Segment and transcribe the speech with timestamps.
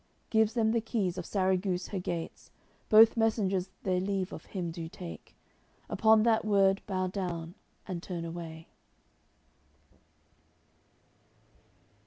[0.31, 2.49] Gives them the keys of Sarraguce her gates;
[2.89, 5.35] Both messengers their leave of him do take,
[5.91, 7.53] Upon that word bow down,
[7.87, 8.67] and turn away.